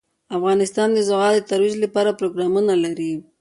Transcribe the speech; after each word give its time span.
افغانستان 0.37 0.89
د 0.93 0.99
زغال 1.09 1.33
د 1.37 1.45
ترویج 1.51 1.75
لپاره 1.83 2.17
پروګرامونه 2.19 2.73
لري. 2.83 3.11